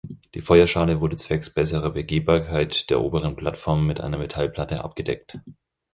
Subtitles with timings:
[0.33, 5.39] Die Feuerschale wurde zwecks besserer Begehbarkeit der oberen Plattform mit einer Metallplatte abgedeckt.